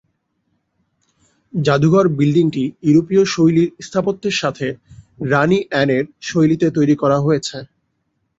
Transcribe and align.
জাদুঘর 1.53 2.05
বিল্ডিংটি 2.17 2.63
ইউরোপীয়-শৈলীর 2.83 3.69
স্থাপত্যের 3.85 4.35
সাথে 4.41 4.67
রাণী 5.31 5.59
অ্যানের 5.69 6.03
শৈলীতে 6.21 6.67
তৈরি 6.77 6.95
করা 6.95 7.17
হয়েছে। 7.19 7.57